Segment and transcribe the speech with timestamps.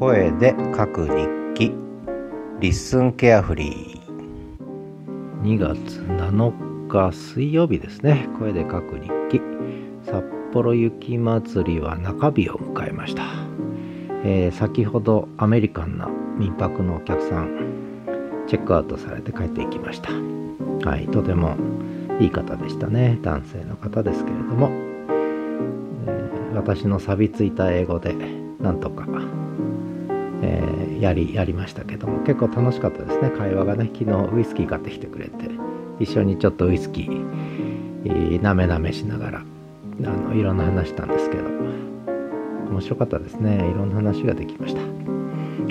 [0.00, 1.74] 声で書く日記。
[2.58, 8.26] リッスンケアフリー2月7日水曜日ですね。
[8.38, 9.42] 声で書く日記。
[10.06, 10.24] 札
[10.54, 13.24] 幌雪まつりは中日を迎えました、
[14.24, 16.08] えー、先ほどアメリカンな
[16.38, 20.12] 民泊のお客さんチェックアウトされて帰っていきました。
[20.88, 21.58] はいとても
[22.18, 23.18] いい方でしたね。
[23.20, 24.70] 男性の方ですけれども、
[26.06, 28.14] え、私の錆びついた英語で
[28.60, 29.06] なんとか
[30.42, 33.30] えー、やりやりましたけども結構楽しかったですね。
[33.30, 35.50] 会話がね昨日ウイスキー買ってきてくれて
[35.98, 39.42] 一緒にちょっとウイスキーなめなめしながらあ
[40.02, 41.44] のいろんな話したんですけど
[42.70, 43.56] 面白かったですね。
[43.56, 44.80] いろんな話ができました。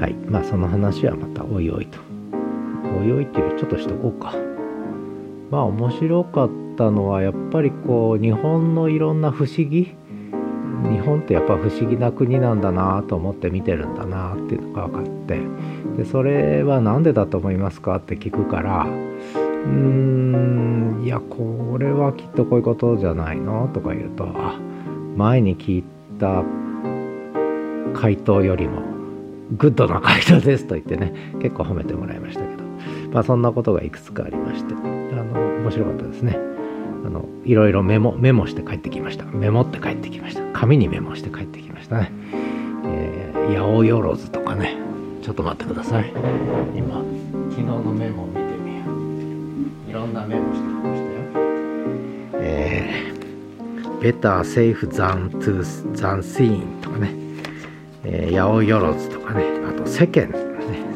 [0.00, 0.14] はい。
[0.14, 1.98] まあその話はまたおいおいと。
[2.98, 4.34] おいおいっていうよりちょっとしとこうか。
[5.50, 9.94] まあ面白かったのはやっぱりこう日本のいろんな不思議
[10.82, 15.40] 日本ってやっぱ不思議な国なんだなと思って見てるんだなっていうのが分かって
[15.96, 24.58] でそれは何でだと思いますかって聞くからうーんいやこれはきっとこういうことじゃないのとか言うとあ
[25.16, 25.84] 前に聞い
[26.18, 26.44] た
[27.94, 28.82] 回答よりも
[29.52, 32.64] グッドな回答ですと言ってね結構褒めてもらいましたけど
[33.12, 36.55] まあそんなことがいくつかありましてあの面白かったですね。
[37.04, 39.24] あのいろいろメモメモして帰ってきました。
[39.24, 40.42] メモって帰ってきました。
[40.52, 42.10] 紙にメモして帰ってきましたね、
[42.86, 44.76] えー、八百万とかね。
[45.22, 46.12] ちょっと待ってください。
[46.76, 47.02] 今。
[47.50, 48.84] 昨日のメモを見てみよ
[49.86, 49.90] う。
[49.90, 51.46] いろんなメモしてきましたよ。
[52.34, 55.62] えー、better safe than to
[55.94, 57.12] than seen とかね、
[58.04, 59.44] えー、八百万とかね。
[59.68, 60.38] あと世間ね。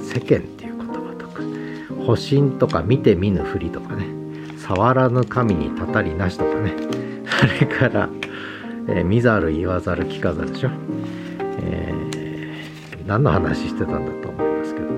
[0.01, 1.43] 世間っていう言葉とか。
[2.05, 4.20] 保身とか見て見ぬふりとかね。
[4.71, 6.75] 触らぬ神にたたりなしとかね。
[7.27, 8.09] それから、
[8.87, 10.71] えー、見ざる言わざる聞かざるでしょ、
[11.61, 14.93] えー、何の話してたんだと思いますけども。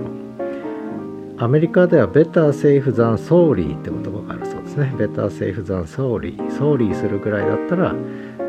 [1.39, 4.95] アメリカでは better safe than sorry って言葉があるそうですね。
[4.99, 7.95] Better safe than sorry。Sorry するぐらいだったら、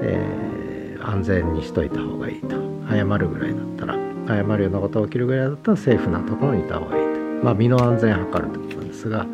[0.02, 2.58] えー、安全にしといた方がいいと。
[2.90, 3.98] 謝るぐらいだったら。
[4.28, 7.04] 謝るようなことが起きるぐらいだったらセーフなところにいた方がいい
[7.40, 7.46] と。
[7.46, 9.26] まあ身の安全を図るということなんですが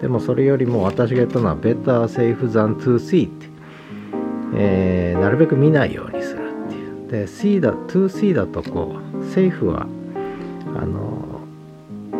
[0.00, 3.46] でもそれよりも私が言ったのは better safe than to see って、
[4.54, 7.10] えー、なるべく見ないようにするっていう。
[7.10, 9.86] で see だ to see だとこう safe は
[10.76, 11.40] あの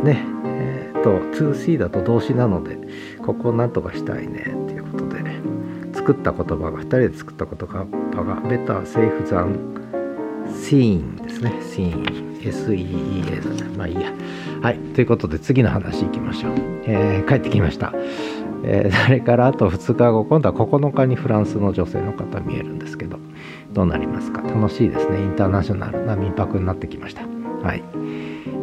[0.03, 2.79] ねえー、と to see だと動詞なので
[3.25, 5.41] ここをなんとかしたいねっていうことで、ね、
[5.93, 7.85] 作った言葉が2人で作った言葉
[8.25, 9.77] が better safe than
[10.53, 11.51] seen ですね。
[11.61, 14.13] seen SEE だねまあいいや。
[14.62, 14.78] はい。
[14.94, 16.53] ということで次の話いきましょう。
[16.87, 17.93] えー、帰ってきました。
[18.65, 19.47] えー、それから？
[19.49, 23.19] あと2日後、今度は9日にフランスの女性の方見えるんですけど、
[23.72, 24.43] どうなりますか？
[24.43, 25.21] 楽しいですね。
[25.21, 27.22] インターナショナルな民泊になってきました。
[27.62, 27.84] はい。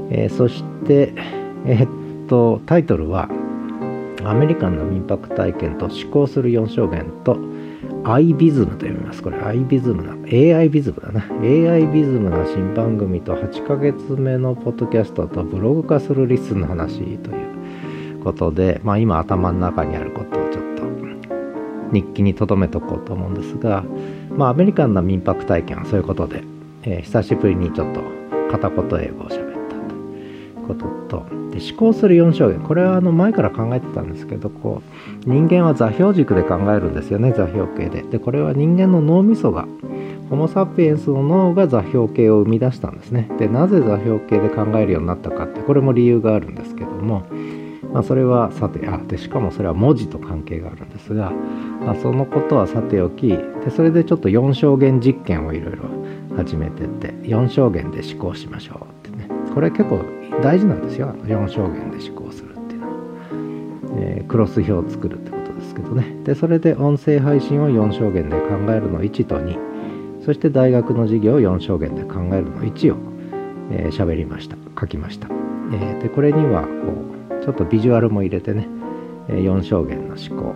[0.10, 1.14] えー、そして、
[1.66, 3.30] えー、っと、タイトルは、
[4.26, 7.38] アメリカンの民泊体験と思考する4証言と、
[8.06, 9.22] アイビズムと読みます。
[9.22, 11.24] これ、アイビズムな、AI ビズムだな。
[11.42, 20.84] AI ビズムな新番組と8ヶ月目のポッドキャストとブログ化するリスンの話ということで、まあ今頭の中にあることをちょっと
[21.94, 23.84] 日記に留めとこうと思うんですが、
[24.30, 26.44] まあアメリカンな民泊体験はそういうことで、
[26.84, 28.02] えー、久しぶりにちょっと
[28.52, 29.53] 片言英語を喋ったという
[30.68, 32.60] ことと、で思考する4証言。
[32.62, 34.82] これはあの前から考えてたんですけどこ
[35.26, 38.02] う人間は座標軸で考えるんですよね座標系で。
[38.04, 39.68] でこれは人間の脳みそが
[40.30, 43.30] ホモ・サピエンスの脳が座標系を生み出したんですね。
[43.38, 47.24] でなぜ座標系で考えるようになったかってこれも理由があるんですけども
[47.94, 55.84] まあ、それはさてあでしかもそれは文字と関係があるんですが、まあ、そのことはさておきでそれでちょっと4証言実験をいろいろ
[56.36, 59.30] 始めてて4証言で思考しましょうってね。
[59.54, 60.00] これ結構
[60.42, 61.14] 大事なんですよ。
[61.24, 62.94] 4証言で思考するっていうのは、
[63.98, 66.16] えー、クロス表を作るってことですけどね。
[66.24, 73.12] でそれで音声配信を4証言で考えるの1と2そして大学の授業を4証言で考えるの1を喋、
[73.72, 74.58] えー、りました。
[74.80, 78.68] 書きました、えー、でこれにはこうちょっとビジュアルも入れてね。
[79.30, 80.54] 4証言の思考。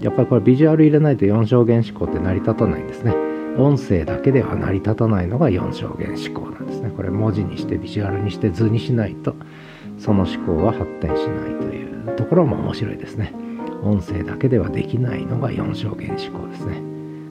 [0.00, 3.14] やっぱりこれビジュアル入れないと4証言思考って成り立たないんですね。
[3.60, 6.90] 音声だけでは成り立たないのが4証言思考なんですね。
[6.96, 9.34] これ文字にしてビジュアルにして図にしないと
[9.98, 13.32] その思考は発展しないというところも面白いですね。
[13.82, 16.82] 音声だけではできないのが4証言思考ですね。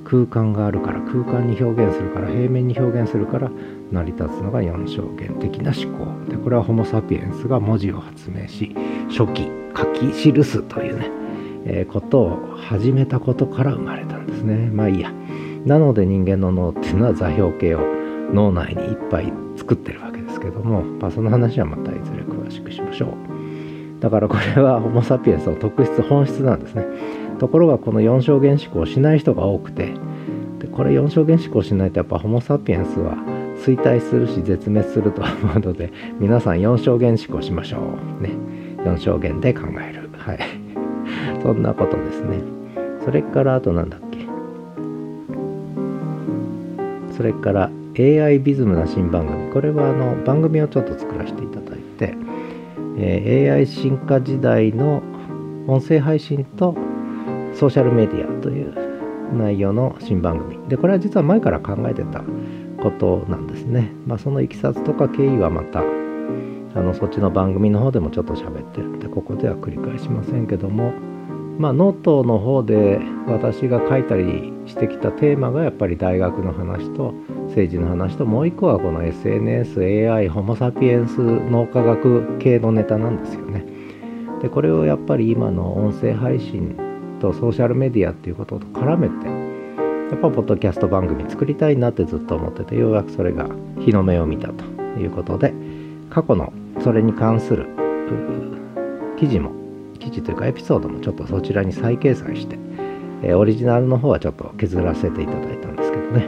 [0.04, 3.52] 空間があるから空間に表現するから平面に表現するから
[3.92, 6.32] 成り立つのが4証言的な思考。
[6.32, 8.76] でこれはホモ・サピエンスが文字を発明し
[9.10, 11.12] 初期書き記すというね、
[11.66, 14.70] えー、ことを始めたことから生まれたんですね。
[14.72, 15.19] まあいいや。
[15.66, 17.82] なので人間の脳っていうのは座標系を
[18.34, 24.02] 脳内にいっぱい作ってるわけですけども、まあ、その話はまたいずれ詳しくしましょう。
[24.02, 26.86] だからこれはホモ・サピエンスの特質本質なんですね。
[27.40, 29.94] ところがこの4象限思考をしない人が多くて
[30.60, 33.16] でこれ4象限思考しないとやっぱホモ・サピエンスは
[33.58, 37.80] 衰退するし絶滅すると思うので皆さん4象限思考しましょ
[38.20, 38.24] う。
[38.24, 38.30] ね。
[38.84, 40.10] 4象限で考える。
[40.18, 40.40] はい。
[41.44, 42.42] そんなことですね。
[43.04, 44.29] それからあとなんだっけ？
[47.20, 47.70] それから
[48.00, 49.52] AI ビズムな新番組。
[49.52, 52.16] これはあの番組をちょっと作らせていただいて、
[52.98, 55.04] え、AI 進化時代の
[55.68, 56.78] 音声配信と
[57.54, 58.74] ソーシャルメディアという
[59.38, 60.66] 内容の新番組。
[60.70, 62.24] でこれは実は前から考えてた
[62.82, 65.84] ことなんですね、まあ、そのいきさつとか経緯はまたあ
[66.80, 70.94] のそっちの番組の方でもちょっと喋ってるんでここでは繰り返しませんけども。
[71.60, 77.14] まあノートの方で私が書いたりしてきたテーマがやっぱり大学の話と
[77.48, 83.66] 政治の話ともう一個はこの SNSAI ホモ・サピエンス脳科学系のネタなんですよね。
[84.42, 86.78] でこれをやっぱり今の音声配信
[87.20, 89.28] とソーシャルメディアっていうことと絡めて
[90.10, 93.50] やっぱポッドキャスト番組作りたいなってずっと思っててようやくそれが
[93.80, 94.64] 日の目を見たと
[94.98, 95.54] いうことで
[96.10, 97.68] 過去のそれに関する
[99.20, 99.52] 記事も
[100.00, 102.58] 記事というかエピソードもちょっとそちらに再掲載して、
[103.24, 106.28] え、オリジナルの方はちょっと削らせていただいたんですけどね、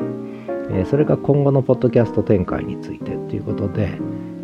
[0.71, 3.99] え、それが今後のポッドキャスト展開についてということで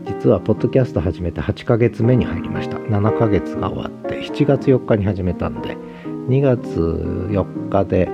[0.05, 2.77] 実はポッドキャスト始めて8ヶ月目に入りました。
[2.77, 5.75] 7ヶ月が終わって7月4日に始めたんで
[6.29, 6.67] 2月
[7.29, 8.09] 4日で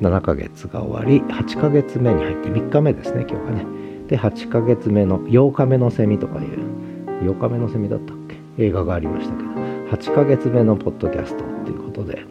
[0.00, 3.66] 7ヶ月が終わり8ヶ月目に入って3日目ですね今日がね。
[4.06, 8.16] で8ヶ月目の8日目のセミとかいう8日目のセミだったっ
[8.56, 8.64] け？
[8.66, 9.48] 映画がありましたけど
[9.90, 12.24] 8ヶ月目のポッドキャストっていうことで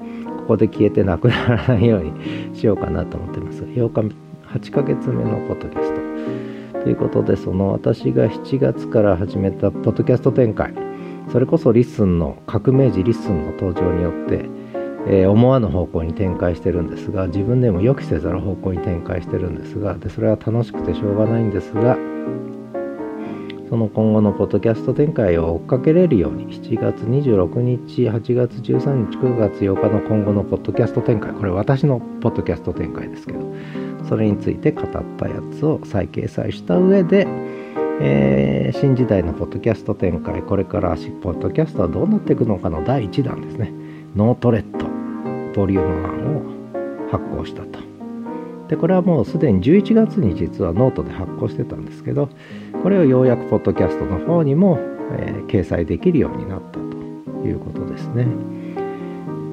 [0.47, 3.63] こで消えてなくならないようにしようかなと思ってます。
[3.63, 4.15] 8日
[4.47, 10.73] 8ヶ月目のポッドキャストということでその私が7月から始めたポッドキャスト展開。
[11.31, 14.45] それこそ LISTEN の革命児 LISTEN の登場によって、
[15.07, 21.97] えー、思わぬ方向に展開してるんですが自分でも予期せざる方向に展開してるんですがでそれは楽しくてしょうがないんですが
[23.69, 33.53] その今後のポッドキャスト展開を追っかけれるように7月26日8月13日9月8日の今後のポッドキャスト展開これ私のポッドキャスト展開ですけど
[34.07, 34.87] それについて語っ
[35.17, 37.27] たやつを再掲載した上で、
[37.99, 43.73] えー、新時代のポッドキャスト展開これからポッドキャストはどうなっていくのかの第1弾ですね。
[44.15, 44.87] ノートレッド
[45.57, 47.96] ボリューム1を発行したと。
[48.67, 52.29] でこれはもうすでに11月に実はノートで発行してたんですけど
[52.83, 54.77] これをようやくポッドキャストの方にも、
[55.17, 56.87] えー、掲載できるようになったと
[57.47, 58.27] いうことですね、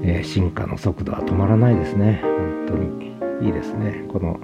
[0.03, 2.21] えー、進化の速度は止まらないですね。
[2.23, 4.05] 本当にいいですね。
[4.09, 4.41] この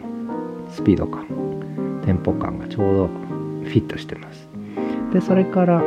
[0.69, 1.27] スピード感
[2.05, 4.49] テンポ感がちょうどフィットしてます。
[5.13, 5.83] でそれから、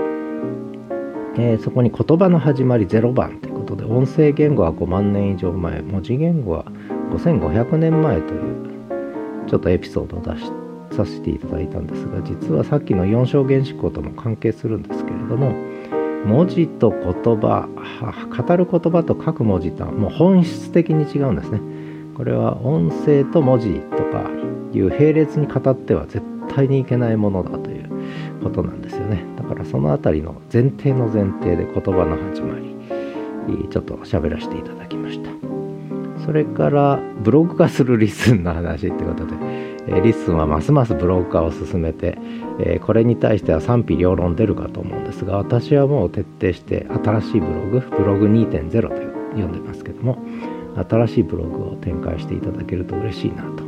[1.38, 6.66] えー、そこに言葉の始まり0番ということで音声言語は5万年以上前文字言語は
[7.12, 8.73] 5500年前という
[9.48, 10.52] ちょっとエピソードを出し
[10.96, 15.54] させていただいたんですが実はさっきの4象限思考とも関係するんですけれども
[16.26, 17.02] 文字と言
[17.38, 17.68] 葉
[18.30, 21.60] 語る言葉と書く文字とはもう本質的に違うんですね。
[22.16, 24.30] これは音声と文字とか
[24.72, 27.90] いう並列に語っては絶対にいけないものだという
[28.42, 29.26] ことなんですよね。
[29.36, 35.63] だからその辺りの前提の前提で言葉の始まりちょっと喋らせていただきました。
[36.26, 39.36] それからブログ化する LISTEN の話ってことで、
[39.88, 42.18] えー、 LISTEN はますますブログ化を進めて、
[42.60, 48.90] えー、これに対しては賛否両論出るかと思うんですが私はもう徹底して新しいブログブログ2.0と
[49.36, 50.18] 呼んでますけども
[50.76, 53.64] 新しいブログを展開していただけると嬉しいなと。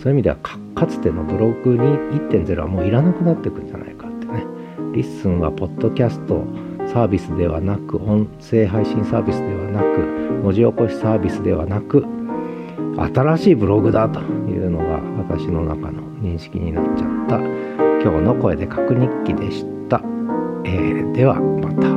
[0.00, 4.44] そういう意味ではかつてのブログに1.0はもういらなくなっていくんじゃないかってね。
[4.92, 6.44] LISTEN はポッドキャスト
[6.86, 10.00] サービスではなく音声配信サービスではなく
[10.42, 12.04] 文字起こしサービスではなく
[13.14, 17.36] 新しいブログだというのが私の中の認識になっちゃった
[18.02, 20.02] 今日の声で書く日記でした、
[20.64, 21.90] えー、ではまた。